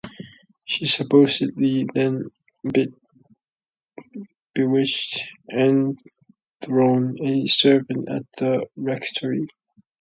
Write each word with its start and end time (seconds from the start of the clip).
She 0.65 0.87
supposedly 0.87 1.85
then 1.93 2.31
bewitched 4.55 5.27
Ann 5.51 5.97
Thorne, 6.61 7.15
a 7.23 7.45
servant 7.45 8.09
at 8.09 8.23
the 8.37 8.65
rectory. 8.75 9.45